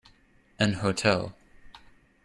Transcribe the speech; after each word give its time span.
An 0.57 0.73
hotel. 0.81 1.37